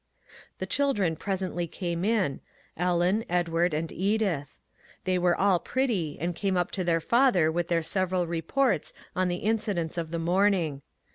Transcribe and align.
The 0.57 0.65
children 0.65 1.15
presently 1.15 1.67
came 1.67 2.03
in,— 2.03 2.39
EUen, 2.79 3.23
Edward, 3.29 3.71
and 3.71 3.91
Edith. 3.91 4.57
They 5.03 5.19
were 5.19 5.35
all 5.35 5.59
pretty, 5.59 6.17
and 6.19 6.35
came 6.35 6.57
up 6.57 6.71
to 6.71 6.83
their 6.83 6.99
father 6.99 7.51
with 7.51 7.67
their 7.67 7.83
several 7.83 8.25
reports 8.25 8.93
on 9.15 9.27
the 9.27 9.35
incidents 9.45 9.99
of 9.99 10.09
the 10.09 10.17
morning. 10.17 10.81